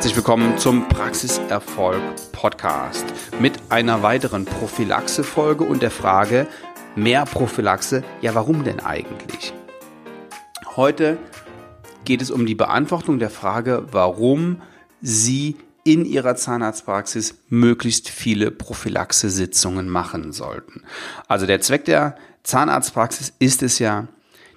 Herzlich 0.00 0.16
willkommen 0.16 0.56
zum 0.56 0.88
Praxiserfolg 0.88 2.00
Podcast 2.32 3.04
mit 3.38 3.60
einer 3.68 4.02
weiteren 4.02 4.46
Prophylaxe-Folge 4.46 5.62
und 5.62 5.82
der 5.82 5.90
Frage, 5.90 6.46
mehr 6.96 7.26
Prophylaxe, 7.26 8.02
ja 8.22 8.34
warum 8.34 8.64
denn 8.64 8.80
eigentlich? 8.80 9.52
Heute 10.74 11.18
geht 12.06 12.22
es 12.22 12.30
um 12.30 12.46
die 12.46 12.54
Beantwortung 12.54 13.18
der 13.18 13.28
Frage, 13.28 13.88
warum 13.90 14.62
Sie 15.02 15.56
in 15.84 16.06
Ihrer 16.06 16.34
Zahnarztpraxis 16.34 17.34
möglichst 17.50 18.08
viele 18.08 18.50
Prophylaxe-Sitzungen 18.50 19.90
machen 19.90 20.32
sollten. 20.32 20.82
Also 21.28 21.44
der 21.44 21.60
Zweck 21.60 21.84
der 21.84 22.16
Zahnarztpraxis 22.42 23.34
ist 23.38 23.62
es 23.62 23.78
ja, 23.78 24.08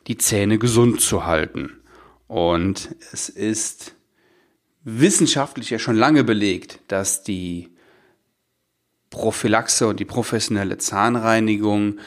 die 0.08 0.18
Zähne 0.18 0.58
gesund 0.58 1.02
zu 1.02 1.26
halten. 1.26 1.82
Und 2.30 2.96
es 3.12 3.28
ist 3.28 3.94
wissenschaftlich 4.84 5.70
ja 5.70 5.80
schon 5.80 5.96
lange 5.96 6.24
belegt, 6.24 6.80
dass 6.88 7.24
die 7.24 7.70
Prophylaxe 9.10 9.88
und 9.88 10.00
die 10.00 10.06
professionelle 10.06 10.78
Zahnreinigung 10.78 12.00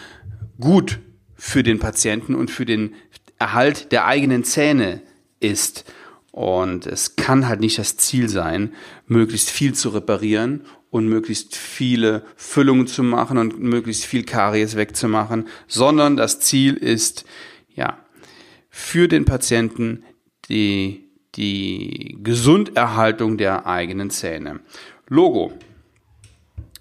gut 0.60 0.98
für 1.34 1.62
den 1.62 1.78
Patienten 1.78 2.34
und 2.34 2.50
für 2.50 2.66
den 2.66 2.94
Erhalt 3.38 3.92
der 3.92 4.06
eigenen 4.06 4.44
Zähne 4.44 5.02
ist. 5.40 5.84
Und 6.32 6.86
es 6.86 7.16
kann 7.16 7.48
halt 7.48 7.60
nicht 7.60 7.78
das 7.78 7.96
Ziel 7.96 8.28
sein, 8.28 8.74
möglichst 9.06 9.50
viel 9.50 9.74
zu 9.74 9.90
reparieren 9.90 10.64
und 10.90 11.08
möglichst 11.08 11.56
viele 11.56 12.24
Füllungen 12.36 12.86
zu 12.86 13.02
machen 13.02 13.38
und 13.38 13.58
möglichst 13.58 14.04
viel 14.04 14.24
Karies 14.24 14.76
wegzumachen, 14.76 15.48
sondern 15.66 16.16
das 16.16 16.40
Ziel 16.40 16.74
ist, 16.74 17.24
ja, 17.74 17.98
für 18.68 19.08
den 19.08 19.24
Patienten 19.24 20.04
die 20.48 21.05
die 21.36 22.18
Gesunderhaltung 22.22 23.36
der 23.36 23.66
eigenen 23.66 24.10
Zähne. 24.10 24.60
Logo. 25.08 25.52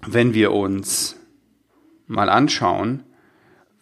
Wenn 0.06 0.34
wir 0.34 0.52
uns 0.52 1.16
mal 2.06 2.28
anschauen, 2.28 3.02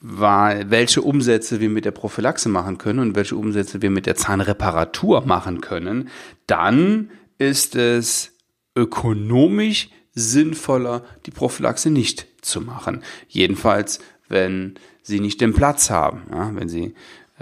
welche 0.00 1.03
Umsätze 1.03 1.61
wir 1.61 1.70
mit 1.70 1.84
der 1.84 1.91
Prophylaxe 1.91 2.48
machen 2.48 2.78
können 2.78 2.98
und 2.98 3.16
welche 3.16 3.36
Umsätze 3.36 3.83
wir 3.83 3.91
mit 3.91 4.06
der 4.06 4.16
Zahnreparatur 4.16 5.27
machen 5.27 5.61
können, 5.61 6.08
dann 6.47 7.11
ist 7.38 7.75
es 7.75 8.33
ökonomisch 8.77 9.88
sinnvoller, 10.12 11.05
die 11.27 11.31
Prophylaxe 11.31 11.91
nicht 11.91 12.27
zu 12.42 12.61
machen. 12.61 13.03
Jedenfalls, 13.28 14.00
wenn 14.28 14.75
Sie 15.03 15.20
nicht 15.20 15.41
den 15.41 15.55
Platz 15.55 15.91
haben, 15.91 16.22
ja, 16.31 16.55
wenn 16.55 16.69
Sie 16.69 16.94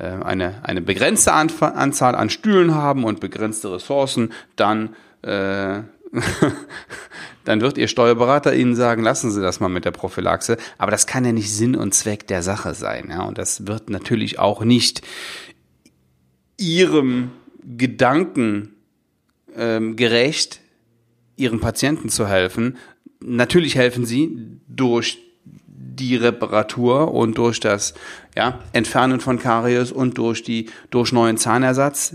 eine, 0.06 0.64
eine 0.64 0.80
begrenzte 0.80 1.32
Anzahl 1.32 2.14
an 2.14 2.30
Stühlen 2.30 2.74
haben 2.74 3.04
und 3.04 3.20
begrenzte 3.20 3.72
Ressourcen, 3.72 4.32
dann, 4.56 4.96
äh, 5.22 5.80
dann 7.44 7.60
wird 7.60 7.78
Ihr 7.78 7.88
Steuerberater 7.88 8.54
Ihnen 8.54 8.74
sagen, 8.74 9.02
lassen 9.02 9.30
Sie 9.30 9.40
das 9.40 9.60
mal 9.60 9.68
mit 9.68 9.84
der 9.84 9.90
Prophylaxe. 9.92 10.56
Aber 10.78 10.90
das 10.90 11.06
kann 11.06 11.24
ja 11.24 11.32
nicht 11.32 11.52
Sinn 11.54 11.76
und 11.76 11.94
Zweck 11.94 12.26
der 12.26 12.42
Sache 12.42 12.74
sein. 12.74 13.08
Ja? 13.10 13.22
Und 13.22 13.38
das 13.38 13.66
wird 13.66 13.90
natürlich 13.90 14.38
auch 14.38 14.64
nicht 14.64 15.02
Ihrem 16.58 17.30
Gedanken 17.64 18.74
ähm, 19.56 19.96
gerecht, 19.96 20.60
Ihren 21.36 21.60
Patienten 21.60 22.08
zu 22.08 22.26
helfen. 22.28 22.76
Natürlich 23.20 23.76
helfen 23.76 24.04
Sie 24.04 24.60
durch 24.68 25.31
die 25.96 26.16
Reparatur 26.16 27.12
und 27.12 27.38
durch 27.38 27.60
das 27.60 27.94
ja, 28.36 28.60
Entfernen 28.72 29.20
von 29.20 29.38
Karies 29.38 29.92
und 29.92 30.18
durch 30.18 30.42
die 30.42 30.70
durch 30.90 31.12
neuen 31.12 31.36
Zahnersatz 31.36 32.14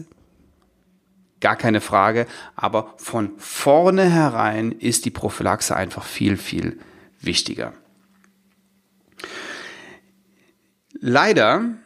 gar 1.40 1.56
keine 1.56 1.81
Frage, 1.81 2.25
aber 2.56 2.94
von 2.97 3.31
vornherein 3.38 4.72
ist 4.72 5.06
die 5.06 5.12
Prophylaxe 5.12 5.75
einfach 5.75 6.03
viel 6.03 6.38
viel 6.38 6.79
wichtiger. 7.22 7.74
Leider 11.00 11.78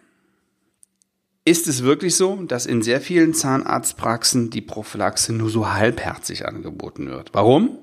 ist 1.44 1.68
es 1.68 1.84
wirklich 1.84 2.16
so, 2.16 2.36
dass 2.36 2.68
in 2.68 2.84
sehr 2.84 3.02
vielen 3.02 3.34
Zahnarztpraxen 3.34 4.52
die 4.52 4.62
Prophylaxe 4.62 5.34
nur 5.34 5.50
so 5.50 5.72
halbherzig 5.72 6.48
angeboten 6.48 7.10
wird. 7.10 7.30
Warum? 7.34 7.80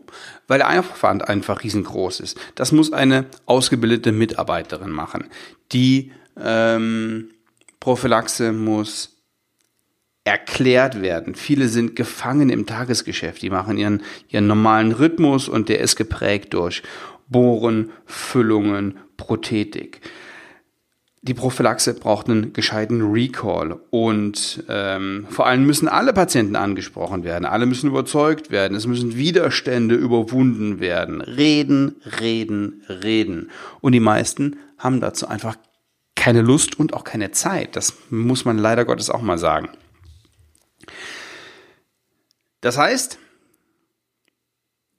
Weil 0.47 0.59
der 0.59 0.79
Aufwand 0.79 1.29
einfach 1.29 1.65
riesengroß 1.65 2.21
ist. 2.21 2.39
Das 2.55 2.71
muss 2.71 2.93
eine 2.93 3.27
ausgebildete 3.47 4.13
Mitarbeiterin 4.13 4.91
machen. 4.91 5.25
Die 5.73 6.13
ähm, 6.41 7.31
Prophylaxe 7.81 8.53
muss 8.53 9.17
erklärt 10.23 11.03
werden. 11.03 11.35
Viele 11.35 11.69
sind 11.69 11.97
gefangen 11.97 12.51
im 12.51 12.67
Tagesgeschäft. 12.67 13.43
Die 13.43 13.51
machen 13.51 13.77
ihren, 13.77 14.03
ihren 14.29 14.47
normalen 14.47 14.93
Rhythmus 14.93 15.49
und 15.49 15.69
der 15.69 15.81
ist 15.81 15.97
geprägt 15.97 16.55
durch 16.55 16.83
Bohren, 17.29 17.91
Füllungen, 18.07 18.99
Prothetik 19.17 20.01
die 21.23 21.35
Prophylaxe 21.35 21.95
braucht 21.95 22.29
einen 22.29 22.53
gescheiten 22.53 23.13
Recall 23.13 23.81
und 23.91 24.65
ähm, 24.69 25.27
vor 25.31 25.47
allem 25.47 25.67
müssen 25.67 25.89
alle 25.89 26.13
Patienten 26.13 26.55
angesprochen 26.55 27.25
werden, 27.25 27.45
alle 27.45 27.67
müssen 27.67 27.89
überzeugt 27.89 28.51
werden, 28.51 28.77
es 28.77 28.87
müssen 28.87 29.17
Widerstände 29.17 29.97
überwunden 29.97 30.81
werden. 30.81 31.21
Reden, 31.21 31.97
reden, 32.21 32.83
reden. 32.89 33.51
Und 33.81 33.93
die 33.93 34.01
meisten 34.01 34.57
haben 34.79 35.01
dazu 35.01 35.27
einfach 35.27 35.57
keine 36.15 36.43
Lust 36.43 36.79
und 36.79 36.95
auch 36.95 37.05
keine 37.05 37.33
Zeit. 37.33 37.75
Das 37.75 37.95
muss 38.11 38.45
man 38.45 38.59
leider 38.59 38.85
Gottes 38.85 39.11
auch 39.11 39.23
mal 39.23 39.39
sagen. 39.39 39.71
Das 42.61 42.79
heißt, 42.79 43.19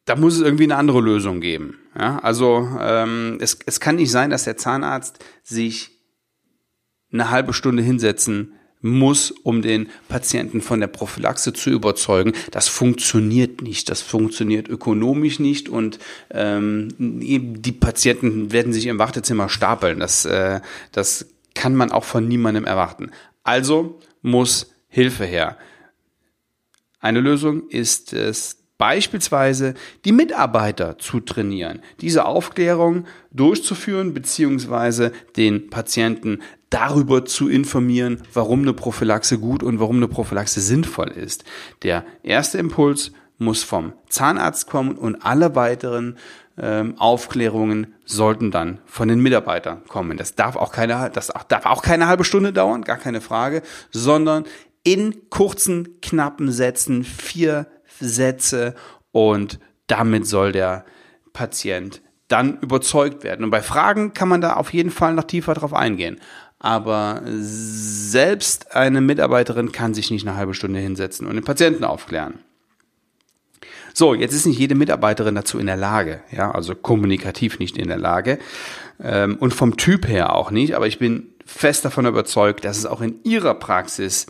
da 0.06 0.16
muss 0.16 0.36
es 0.36 0.42
irgendwie 0.42 0.64
eine 0.64 0.76
andere 0.76 1.02
Lösung 1.02 1.40
geben. 1.40 1.78
Ja, 1.98 2.20
also 2.20 2.68
ähm, 2.80 3.38
es, 3.42 3.60
es 3.66 3.80
kann 3.80 3.98
nicht 3.98 4.12
sein, 4.12 4.30
dass 4.30 4.44
der 4.44 4.58
Zahnarzt 4.58 5.24
sich 5.44 5.99
eine 7.12 7.30
halbe 7.30 7.54
Stunde 7.54 7.84
hinsetzen 7.84 8.54
muss, 8.82 9.32
um 9.32 9.62
den 9.62 9.90
Patienten 10.08 10.62
von 10.62 10.80
der 10.80 10.88
Prophylaxe 10.88 11.52
zu 11.52 11.70
überzeugen. 11.70 12.34
Das 12.52 12.68
funktioniert 12.68 13.62
nicht. 13.62 13.90
Das 13.90 14.02
funktioniert 14.02 14.70
ökonomisch 14.70 15.40
nicht 15.40 15.68
und 15.68 16.00
ähm, 16.32 16.90
die 16.98 17.72
Patienten 17.74 18.52
werden 18.52 18.72
sich 18.72 18.86
im 18.88 19.00
Wartezimmer 19.00 19.50
stapeln. 19.50 20.00
Das, 20.00 20.26
äh, 20.26 20.62
das 20.92 21.28
kann 21.56 21.76
man 21.76 21.92
auch 21.92 22.06
von 22.06 22.28
niemandem 22.28 22.66
erwarten. 22.66 23.12
Also 23.44 24.00
muss 24.22 24.72
Hilfe 24.88 25.26
her. 25.26 25.58
Eine 27.00 27.20
Lösung 27.22 27.70
ist 27.70 28.14
es, 28.14 28.58
beispielsweise 28.80 29.76
die 30.06 30.14
Mitarbeiter 30.14 30.98
zu 30.98 31.20
trainieren, 31.20 31.82
diese 32.02 32.26
Aufklärung 32.26 33.06
durchzuführen, 33.30 34.16
beziehungsweise 34.16 35.12
den 35.38 35.70
Patienten 35.70 36.40
darüber 36.72 37.26
zu 37.26 37.50
informieren, 37.50 38.24
warum 38.34 38.62
eine 38.62 38.74
Prophylaxe 38.74 39.38
gut 39.38 39.62
und 39.62 39.80
warum 39.80 39.98
eine 39.98 40.08
Prophylaxe 40.08 40.62
sinnvoll 40.62 41.10
ist. 41.10 41.44
Der 41.84 42.06
erste 42.24 42.58
Impuls 42.58 43.12
muss 43.38 43.64
vom 43.64 43.94
Zahnarzt 44.08 44.68
kommen 44.68 44.96
und 44.96 45.26
alle 45.26 45.56
weiteren 45.56 46.18
ähm, 46.58 46.96
Aufklärungen 46.98 47.96
sollten 48.06 48.50
dann 48.50 48.80
von 48.86 49.10
den 49.10 49.20
Mitarbeitern 49.20 49.84
kommen. 49.88 50.18
Das 50.18 50.36
darf 50.36 50.56
auch 50.56 50.72
keine, 50.72 51.10
das 51.14 51.32
darf 51.50 51.66
auch 51.66 51.82
keine 51.82 52.08
halbe 52.08 52.24
Stunde 52.24 52.54
dauern, 52.54 52.84
gar 52.84 52.98
keine 52.98 53.22
Frage, 53.22 53.62
sondern 53.92 54.46
in 54.84 55.30
kurzen, 55.30 56.00
knappen 56.02 56.52
Sätzen, 56.52 57.04
vier 57.04 57.68
Sätze 58.00 58.76
und 59.12 59.60
damit 59.88 60.28
soll 60.28 60.52
der 60.52 60.86
Patient 61.34 62.02
dann 62.28 62.60
überzeugt 62.60 63.24
werden. 63.24 63.44
Und 63.44 63.50
bei 63.50 63.62
Fragen 63.62 64.14
kann 64.14 64.30
man 64.30 64.42
da 64.42 64.54
auf 64.54 64.74
jeden 64.74 64.92
Fall 64.92 65.14
noch 65.14 65.24
tiefer 65.24 65.54
drauf 65.54 65.74
eingehen. 65.74 66.20
Aber 66.60 67.22
selbst 67.26 68.76
eine 68.76 69.02
Mitarbeiterin 69.02 69.72
kann 69.72 69.94
sich 69.94 70.12
nicht 70.12 70.28
eine 70.28 70.38
halbe 70.38 70.54
Stunde 70.54 70.80
hinsetzen 70.80 71.26
und 71.26 71.36
den 71.36 71.44
Patienten 71.44 71.84
aufklären. 71.84 72.40
So, 73.94 74.14
jetzt 74.14 74.34
ist 74.34 74.46
nicht 74.46 74.60
jede 74.60 74.76
Mitarbeiterin 74.76 75.36
dazu 75.36 75.58
in 75.58 75.66
der 75.66 75.78
Lage, 75.78 76.22
ja, 76.32 76.52
also 76.52 76.76
kommunikativ 76.76 77.60
nicht 77.60 77.78
in 77.78 77.88
der 77.88 77.98
Lage 77.98 78.40
ähm, 79.02 79.38
und 79.40 79.54
vom 79.54 79.78
Typ 79.78 80.08
her 80.08 80.36
auch 80.36 80.52
nicht, 80.52 80.76
aber 80.76 80.88
ich 80.88 81.00
bin 81.00 81.34
fest 81.46 81.86
davon 81.86 82.06
überzeugt, 82.06 82.66
dass 82.66 82.78
es 82.78 82.86
auch 82.86 83.02
in 83.02 83.16
ihrer 83.24 83.56
Praxis 83.56 84.28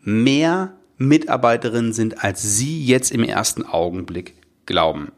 mehr 0.00 0.72
Mitarbeiterinnen 0.96 1.92
sind, 1.92 2.22
als 2.22 2.42
Sie 2.56 2.84
jetzt 2.84 3.10
im 3.10 3.24
ersten 3.24 3.64
Augenblick 3.64 4.34
glauben. 4.66 5.12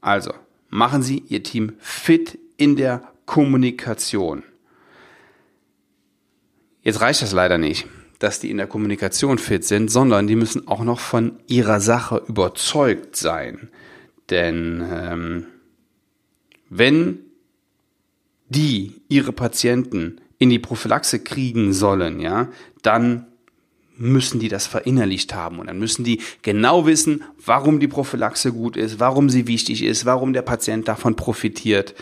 Also, 0.00 0.32
machen 0.68 1.02
Sie 1.02 1.24
Ihr 1.28 1.42
Team 1.42 1.72
fit 1.78 2.38
in 2.56 2.76
der 2.76 3.02
Kommunikation. 3.26 4.42
Jetzt 6.82 7.00
reicht 7.00 7.22
das 7.22 7.32
leider 7.32 7.58
nicht, 7.58 7.86
dass 8.18 8.40
die 8.40 8.50
in 8.50 8.56
der 8.56 8.66
Kommunikation 8.66 9.38
fit 9.38 9.64
sind, 9.64 9.90
sondern 9.90 10.26
die 10.26 10.36
müssen 10.36 10.66
auch 10.66 10.82
noch 10.82 11.00
von 11.00 11.38
ihrer 11.46 11.80
Sache 11.80 12.22
überzeugt 12.26 13.16
sein. 13.16 13.68
Denn 14.30 14.86
ähm, 14.90 15.46
wenn 16.70 17.20
die 18.48 19.02
ihre 19.08 19.32
Patienten 19.32 20.20
in 20.38 20.50
die 20.50 20.58
Prophylaxe 20.58 21.20
kriegen 21.20 21.72
sollen, 21.72 22.20
ja, 22.20 22.48
dann 22.82 23.26
müssen 23.98 24.40
die 24.40 24.48
das 24.48 24.66
verinnerlicht 24.66 25.34
haben 25.34 25.58
und 25.58 25.66
dann 25.66 25.78
müssen 25.78 26.04
die 26.04 26.20
genau 26.42 26.86
wissen, 26.86 27.24
warum 27.44 27.80
die 27.80 27.88
Prophylaxe 27.88 28.52
gut 28.52 28.76
ist, 28.76 29.00
warum 29.00 29.28
sie 29.28 29.46
wichtig 29.46 29.82
ist, 29.82 30.06
warum 30.06 30.32
der 30.32 30.42
Patient 30.42 30.88
davon 30.88 31.16
profitiert. 31.16 31.94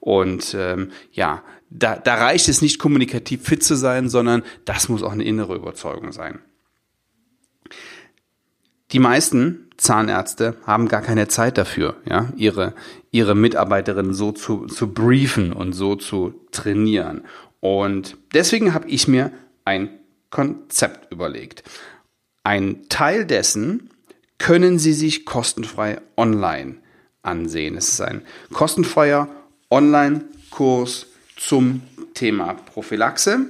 Und 0.00 0.54
ähm, 0.58 0.90
ja, 1.12 1.42
da, 1.70 1.96
da 1.96 2.14
reicht 2.14 2.48
es 2.48 2.60
nicht 2.60 2.78
kommunikativ 2.78 3.42
fit 3.42 3.62
zu 3.62 3.74
sein, 3.74 4.08
sondern 4.08 4.42
das 4.64 4.88
muss 4.88 5.02
auch 5.02 5.12
eine 5.12 5.24
innere 5.24 5.54
Überzeugung 5.54 6.12
sein. 6.12 6.40
Die 8.92 8.98
meisten 8.98 9.70
Zahnärzte 9.76 10.56
haben 10.66 10.88
gar 10.88 11.02
keine 11.02 11.26
Zeit 11.26 11.58
dafür, 11.58 11.96
ja, 12.08 12.32
ihre, 12.36 12.74
ihre 13.10 13.34
Mitarbeiterinnen 13.34 14.14
so 14.14 14.30
zu, 14.30 14.66
zu 14.66 14.92
briefen 14.92 15.52
und 15.52 15.72
so 15.72 15.96
zu 15.96 16.46
trainieren. 16.52 17.22
Und 17.60 18.16
deswegen 18.34 18.74
habe 18.74 18.88
ich 18.88 19.08
mir 19.08 19.32
ein 19.64 19.88
Konzept 20.34 21.12
überlegt. 21.12 21.62
Ein 22.42 22.88
Teil 22.88 23.24
dessen 23.24 23.90
können 24.38 24.80
Sie 24.80 24.92
sich 24.92 25.24
kostenfrei 25.24 26.00
online 26.16 26.78
ansehen. 27.22 27.76
Es 27.76 27.88
ist 27.88 28.00
ein 28.00 28.22
kostenfreier 28.52 29.28
Online-Kurs 29.70 31.06
zum 31.36 31.82
Thema 32.14 32.54
Prophylaxe. 32.54 33.46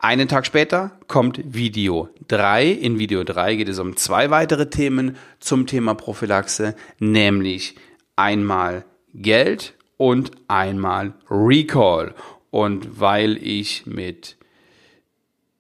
Einen 0.02 0.28
Tag 0.28 0.46
später 0.46 0.98
kommt 1.08 1.42
Video 1.44 2.08
3. 2.28 2.70
In 2.70 2.98
Video 2.98 3.22
3 3.22 3.56
geht 3.56 3.68
es 3.68 3.78
um 3.78 3.98
zwei 3.98 4.30
weitere 4.30 4.70
Themen 4.70 5.18
zum 5.40 5.66
Thema 5.66 5.92
Prophylaxe, 5.92 6.74
nämlich 7.00 7.74
einmal 8.16 8.86
Geld 9.12 9.74
und 9.98 10.30
einmal 10.48 11.12
Recall. 11.28 12.14
Und 12.48 12.98
weil 12.98 13.36
ich 13.46 13.84
mit 13.84 14.38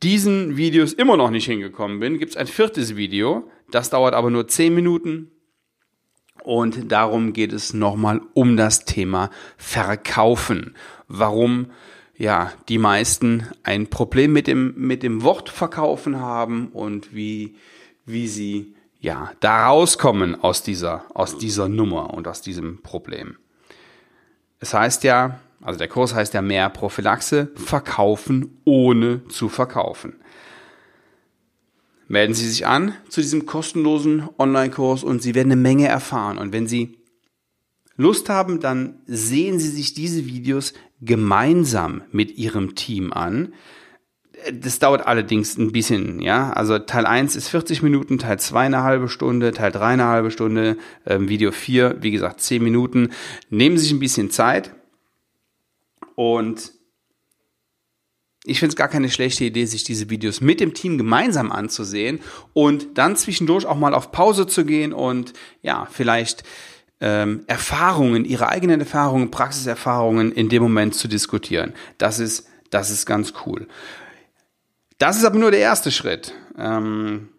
diesen 0.02 0.56
Videos 0.56 0.94
immer 0.94 1.18
noch 1.18 1.30
nicht 1.30 1.44
hingekommen 1.44 2.00
bin, 2.00 2.18
gibt 2.18 2.30
es 2.30 2.36
ein 2.38 2.46
viertes 2.46 2.96
Video. 2.96 3.50
Das 3.70 3.90
dauert 3.90 4.14
aber 4.14 4.30
nur 4.30 4.48
10 4.48 4.74
Minuten. 4.74 5.30
Und 6.44 6.90
darum 6.90 7.34
geht 7.34 7.52
es 7.52 7.74
nochmal 7.74 8.22
um 8.32 8.56
das 8.56 8.86
Thema 8.86 9.28
Verkaufen. 9.58 10.76
Warum 11.08 11.66
ja, 12.20 12.52
die 12.68 12.76
meisten 12.76 13.46
ein 13.62 13.86
Problem 13.86 14.34
mit 14.34 14.46
dem, 14.46 14.74
mit 14.76 15.02
dem 15.02 15.22
Wort 15.22 15.48
verkaufen 15.48 16.20
haben 16.20 16.68
und 16.68 17.14
wie, 17.14 17.56
wie 18.04 18.28
sie, 18.28 18.74
ja, 19.00 19.32
da 19.40 19.68
rauskommen 19.68 20.38
aus 20.38 20.62
dieser, 20.62 21.06
aus 21.14 21.38
dieser 21.38 21.70
Nummer 21.70 22.12
und 22.12 22.28
aus 22.28 22.42
diesem 22.42 22.82
Problem. 22.82 23.38
Es 24.58 24.74
heißt 24.74 25.02
ja, 25.04 25.40
also 25.62 25.78
der 25.78 25.88
Kurs 25.88 26.14
heißt 26.14 26.34
ja 26.34 26.42
mehr 26.42 26.68
Prophylaxe, 26.68 27.48
verkaufen 27.54 28.60
ohne 28.66 29.26
zu 29.28 29.48
verkaufen. 29.48 30.16
Melden 32.06 32.34
Sie 32.34 32.46
sich 32.46 32.66
an 32.66 32.94
zu 33.08 33.22
diesem 33.22 33.46
kostenlosen 33.46 34.28
Online-Kurs 34.36 35.04
und 35.04 35.22
Sie 35.22 35.34
werden 35.34 35.52
eine 35.52 35.60
Menge 35.60 35.88
erfahren. 35.88 36.36
Und 36.36 36.52
wenn 36.52 36.66
Sie 36.66 36.98
Lust 37.96 38.28
haben, 38.28 38.60
dann 38.60 39.00
sehen 39.06 39.58
Sie 39.58 39.68
sich 39.68 39.94
diese 39.94 40.26
Videos 40.26 40.74
gemeinsam 41.00 42.02
mit 42.12 42.36
Ihrem 42.36 42.74
Team 42.74 43.12
an. 43.12 43.54
Das 44.52 44.78
dauert 44.78 45.06
allerdings 45.06 45.58
ein 45.58 45.72
bisschen, 45.72 46.20
ja. 46.20 46.52
Also 46.52 46.78
Teil 46.78 47.04
1 47.04 47.36
ist 47.36 47.48
40 47.48 47.82
Minuten, 47.82 48.18
Teil 48.18 48.38
2 48.38 48.66
eine 48.66 48.82
halbe 48.82 49.08
Stunde, 49.08 49.52
Teil 49.52 49.72
3 49.72 49.86
eine 49.86 50.06
halbe 50.06 50.30
Stunde, 50.30 50.78
ähm, 51.06 51.28
Video 51.28 51.52
4, 51.52 51.98
wie 52.00 52.10
gesagt, 52.10 52.40
10 52.40 52.62
Minuten. 52.62 53.10
Nehmen 53.50 53.76
Sie 53.76 53.84
sich 53.84 53.92
ein 53.92 54.00
bisschen 54.00 54.30
Zeit 54.30 54.74
und 56.14 56.72
ich 58.44 58.58
finde 58.58 58.70
es 58.70 58.76
gar 58.76 58.88
keine 58.88 59.10
schlechte 59.10 59.44
Idee, 59.44 59.66
sich 59.66 59.84
diese 59.84 60.08
Videos 60.08 60.40
mit 60.40 60.60
dem 60.60 60.72
Team 60.72 60.96
gemeinsam 60.96 61.52
anzusehen 61.52 62.20
und 62.54 62.96
dann 62.96 63.16
zwischendurch 63.16 63.66
auch 63.66 63.76
mal 63.76 63.94
auf 63.94 64.12
Pause 64.12 64.46
zu 64.46 64.64
gehen 64.64 64.94
und 64.94 65.34
ja, 65.60 65.86
vielleicht 65.90 66.42
ähm, 67.00 67.44
Erfahrungen, 67.46 68.24
ihre 68.24 68.48
eigenen 68.48 68.80
Erfahrungen, 68.80 69.30
Praxiserfahrungen 69.30 70.32
in 70.32 70.48
dem 70.48 70.62
Moment 70.62 70.94
zu 70.94 71.08
diskutieren. 71.08 71.72
Das 71.98 72.18
ist, 72.18 72.48
das 72.70 72.90
ist 72.90 73.06
ganz 73.06 73.32
cool. 73.46 73.66
Das 74.98 75.16
ist 75.16 75.24
aber 75.24 75.38
nur 75.38 75.50
der 75.50 75.60
erste 75.60 75.90
Schritt. 75.90 76.34
Ähm, 76.58 77.30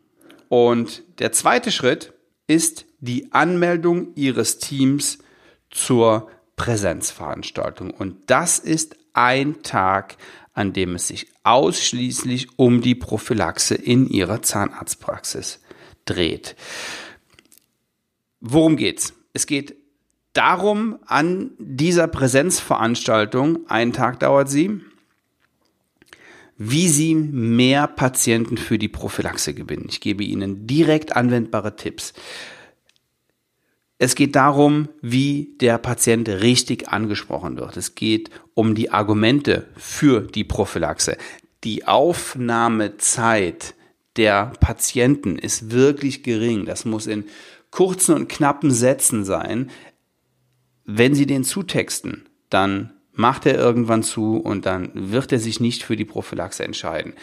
und 0.49 1.03
der 1.19 1.31
zweite 1.31 1.71
Schritt 1.71 2.13
ist 2.47 2.85
die 2.99 3.31
Anmeldung 3.31 4.13
ihres 4.15 4.57
Teams 4.57 5.19
zur 5.69 6.29
Präsenzveranstaltung. 6.55 7.91
Und 7.91 8.29
das 8.29 8.59
ist 8.59 8.97
ein 9.13 9.63
Tag, 9.63 10.17
an 10.53 10.73
dem 10.73 10.95
es 10.95 11.07
sich 11.07 11.27
ausschließlich 11.43 12.57
um 12.57 12.81
die 12.81 12.95
Prophylaxe 12.95 13.75
in 13.75 14.07
ihrer 14.07 14.41
Zahnarztpraxis 14.41 15.59
dreht. 16.05 16.55
Worum 18.41 18.75
geht's? 18.75 19.13
Es 19.33 19.45
geht 19.45 19.75
darum, 20.33 20.99
an 21.05 21.51
dieser 21.57 22.07
Präsenzveranstaltung, 22.07 23.69
einen 23.69 23.93
Tag 23.93 24.19
dauert 24.19 24.49
sie, 24.49 24.81
wie 26.57 26.89
Sie 26.89 27.15
mehr 27.15 27.87
Patienten 27.87 28.55
für 28.55 28.77
die 28.77 28.87
Prophylaxe 28.87 29.55
gewinnen. 29.55 29.87
Ich 29.89 29.99
gebe 29.99 30.23
Ihnen 30.23 30.67
direkt 30.67 31.15
anwendbare 31.15 31.75
Tipps. 31.75 32.13
Es 33.97 34.13
geht 34.15 34.35
darum, 34.35 34.89
wie 35.01 35.55
der 35.59 35.79
Patient 35.79 36.29
richtig 36.29 36.89
angesprochen 36.89 37.57
wird. 37.57 37.77
Es 37.77 37.95
geht 37.95 38.29
um 38.53 38.75
die 38.75 38.91
Argumente 38.91 39.67
für 39.75 40.21
die 40.21 40.43
Prophylaxe. 40.43 41.17
Die 41.63 41.87
Aufnahmezeit 41.87 43.73
der 44.17 44.53
Patienten 44.59 45.37
ist 45.37 45.71
wirklich 45.71 46.21
gering. 46.21 46.65
Das 46.65 46.85
muss 46.85 47.07
in 47.07 47.25
kurzen 47.71 48.15
und 48.15 48.29
knappen 48.29 48.71
Sätzen 48.71 49.25
sein. 49.25 49.71
Wenn 50.85 51.15
Sie 51.15 51.25
den 51.25 51.43
zutexten, 51.43 52.29
dann 52.49 52.93
macht 53.13 53.45
er 53.45 53.55
irgendwann 53.55 54.03
zu 54.03 54.37
und 54.37 54.65
dann 54.65 54.91
wird 54.93 55.31
er 55.31 55.39
sich 55.39 55.59
nicht 55.59 55.83
für 55.83 55.95
die 55.95 56.05
Prophylaxe 56.05 56.63
entscheiden. 56.63 57.13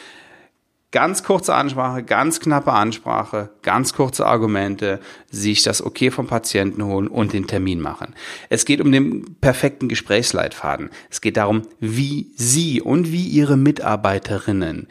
Ganz 0.90 1.23
kurze 1.23 1.55
Ansprache, 1.55 2.02
ganz 2.02 2.40
knappe 2.40 2.73
Ansprache, 2.73 3.50
ganz 3.61 3.93
kurze 3.93 4.26
Argumente, 4.26 5.00
sich 5.31 5.62
das 5.62 5.85
Okay 5.85 6.11
vom 6.11 6.26
Patienten 6.26 6.83
holen 6.83 7.09
und 7.09 7.35
den 7.35 7.47
Termin 7.47 7.78
machen. 7.78 8.14
Es 8.49 8.64
geht 8.64 8.81
um 8.81 8.90
den 8.90 9.37
perfekten 9.43 9.90
Gesprächsleitfaden. 9.90 10.88
Es 11.11 11.21
geht 11.21 11.37
darum, 11.37 11.62
wie 11.78 12.33
Sie 12.37 12.81
und 12.81 13.12
wie 13.12 13.26
Ihre 13.26 13.59
Mitarbeiterinnen 13.59 14.88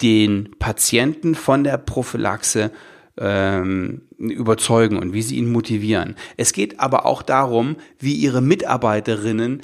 den 0.00 0.56
Patienten 0.58 1.34
von 1.34 1.62
der 1.62 1.76
Prophylaxe 1.76 2.72
ähm, 3.22 4.02
überzeugen 4.18 4.98
und 4.98 5.12
wie 5.12 5.22
sie 5.22 5.36
ihn 5.36 5.50
motivieren. 5.50 6.16
Es 6.36 6.52
geht 6.52 6.80
aber 6.80 7.06
auch 7.06 7.22
darum, 7.22 7.76
wie 7.98 8.14
ihre 8.14 8.42
Mitarbeiterinnen 8.42 9.62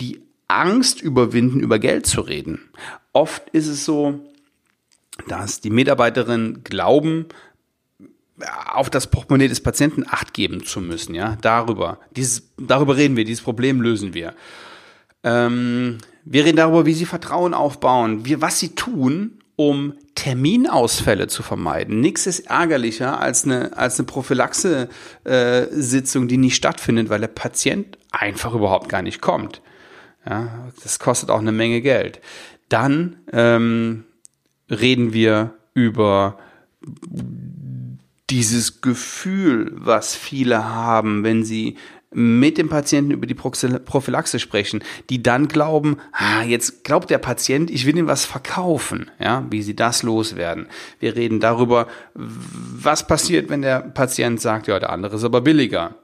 die 0.00 0.22
Angst 0.48 1.02
überwinden, 1.02 1.60
über 1.60 1.78
Geld 1.78 2.06
zu 2.06 2.22
reden. 2.22 2.70
Oft 3.12 3.50
ist 3.50 3.68
es 3.68 3.84
so, 3.84 4.20
dass 5.28 5.60
die 5.60 5.70
Mitarbeiterinnen 5.70 6.64
glauben, 6.64 7.26
auf 8.72 8.90
das 8.90 9.06
Portemonnaie 9.10 9.48
des 9.48 9.60
Patienten 9.60 10.04
Acht 10.08 10.34
geben 10.34 10.64
zu 10.64 10.80
müssen, 10.80 11.14
ja, 11.14 11.36
darüber. 11.40 12.00
Dieses, 12.16 12.50
darüber 12.58 12.96
reden 12.96 13.16
wir, 13.16 13.24
dieses 13.24 13.44
Problem 13.44 13.80
lösen 13.80 14.12
wir. 14.14 14.34
Ähm, 15.22 15.98
wir 16.24 16.44
reden 16.44 16.56
darüber, 16.56 16.84
wie 16.86 16.94
sie 16.94 17.04
Vertrauen 17.04 17.54
aufbauen, 17.54 18.24
wie, 18.24 18.40
was 18.40 18.58
sie 18.58 18.74
tun, 18.74 19.43
um 19.56 19.94
Terminausfälle 20.14 21.26
zu 21.28 21.42
vermeiden. 21.42 22.00
Nichts 22.00 22.26
ist 22.26 22.50
ärgerlicher 22.50 23.20
als 23.20 23.44
eine, 23.44 23.76
als 23.76 23.98
eine 23.98 24.06
Prophylaxe-Sitzung, 24.06 26.24
äh, 26.24 26.26
die 26.26 26.38
nicht 26.38 26.56
stattfindet, 26.56 27.08
weil 27.08 27.20
der 27.20 27.28
Patient 27.28 27.96
einfach 28.10 28.52
überhaupt 28.54 28.88
gar 28.88 29.02
nicht 29.02 29.20
kommt. 29.20 29.62
Ja, 30.28 30.68
das 30.82 30.98
kostet 30.98 31.30
auch 31.30 31.40
eine 31.40 31.52
Menge 31.52 31.82
Geld. 31.82 32.20
Dann 32.68 33.18
ähm, 33.32 34.04
reden 34.70 35.12
wir 35.12 35.54
über 35.74 36.38
dieses 38.30 38.80
Gefühl, 38.80 39.70
was 39.74 40.16
viele 40.16 40.64
haben, 40.64 41.24
wenn 41.24 41.44
sie 41.44 41.76
mit 42.14 42.58
dem 42.58 42.68
Patienten 42.68 43.10
über 43.10 43.26
die 43.26 43.34
Prophylaxe 43.34 44.38
sprechen, 44.38 44.82
die 45.10 45.22
dann 45.22 45.48
glauben, 45.48 45.98
ah, 46.12 46.42
jetzt 46.42 46.84
glaubt 46.84 47.10
der 47.10 47.18
Patient, 47.18 47.70
ich 47.70 47.86
will 47.86 47.98
ihm 47.98 48.06
was 48.06 48.24
verkaufen, 48.24 49.10
ja, 49.18 49.46
wie 49.50 49.62
sie 49.62 49.76
das 49.76 50.02
loswerden. 50.02 50.68
Wir 51.00 51.16
reden 51.16 51.40
darüber, 51.40 51.88
was 52.14 53.06
passiert, 53.06 53.50
wenn 53.50 53.62
der 53.62 53.80
Patient 53.80 54.40
sagt, 54.40 54.68
ja, 54.68 54.78
der 54.78 54.90
andere 54.90 55.16
ist 55.16 55.24
aber 55.24 55.40
billiger. 55.40 55.96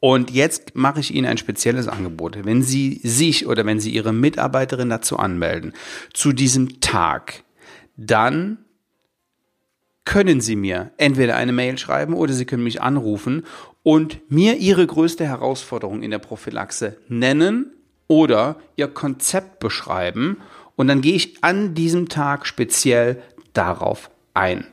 Und 0.00 0.30
jetzt 0.30 0.74
mache 0.74 1.00
ich 1.00 1.14
Ihnen 1.14 1.26
ein 1.26 1.36
spezielles 1.36 1.86
Angebot. 1.86 2.38
Wenn 2.44 2.62
Sie 2.62 3.00
sich 3.04 3.46
oder 3.46 3.66
wenn 3.66 3.80
Sie 3.80 3.90
Ihre 3.90 4.14
Mitarbeiterin 4.14 4.88
dazu 4.88 5.18
anmelden, 5.18 5.74
zu 6.14 6.32
diesem 6.32 6.80
Tag, 6.80 7.44
dann 7.96 8.64
können 10.06 10.40
Sie 10.40 10.56
mir 10.56 10.92
entweder 10.96 11.36
eine 11.36 11.52
Mail 11.52 11.76
schreiben 11.76 12.14
oder 12.14 12.32
Sie 12.32 12.46
können 12.46 12.64
mich 12.64 12.80
anrufen 12.80 13.44
und 13.90 14.30
mir 14.30 14.56
Ihre 14.58 14.86
größte 14.86 15.26
Herausforderung 15.26 16.04
in 16.04 16.12
der 16.12 16.20
Prophylaxe 16.20 16.96
nennen 17.08 17.72
oder 18.06 18.54
Ihr 18.76 18.86
Konzept 18.86 19.58
beschreiben. 19.58 20.36
Und 20.76 20.86
dann 20.86 21.00
gehe 21.00 21.16
ich 21.16 21.42
an 21.42 21.74
diesem 21.74 22.08
Tag 22.08 22.46
speziell 22.46 23.20
darauf 23.52 24.12
ein. 24.32 24.64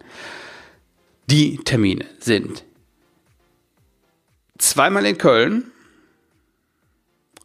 Die 1.31 1.57
Termine 1.57 2.05
sind 2.19 2.63
zweimal 4.59 5.03
in 5.07 5.17
Köln, 5.17 5.71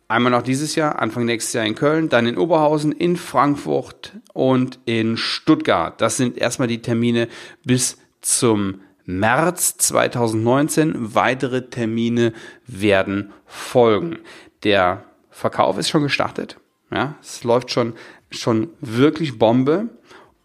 einmal 0.08 0.30
noch 0.30 0.42
dieses 0.42 0.74
Jahr, 0.74 1.00
Anfang 1.00 1.24
nächstes 1.24 1.54
Jahr 1.54 1.64
in 1.64 1.74
Köln, 1.74 2.10
dann 2.10 2.26
in 2.26 2.36
Oberhausen, 2.36 2.92
in 2.92 3.16
Frankfurt 3.16 4.12
und 4.34 4.78
in 4.84 5.16
Stuttgart. 5.16 5.98
Das 6.02 6.18
sind 6.18 6.36
erstmal 6.36 6.68
die 6.68 6.82
Termine 6.82 7.28
bis 7.64 7.96
zum 8.20 8.82
März 9.04 9.76
2019. 9.78 11.14
Weitere 11.14 11.68
Termine 11.68 12.32
werden 12.66 13.32
folgen. 13.46 14.18
Der 14.62 15.04
Verkauf 15.30 15.78
ist 15.78 15.88
schon 15.88 16.02
gestartet. 16.02 16.58
Ja, 16.90 17.16
es 17.22 17.42
läuft 17.44 17.70
schon, 17.70 17.94
schon 18.30 18.70
wirklich 18.80 19.38
Bombe. 19.38 19.88